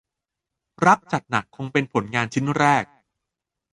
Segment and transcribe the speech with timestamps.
[0.87, 2.85] รักจัดหนักคงเป็นผลงานชิ้นแรก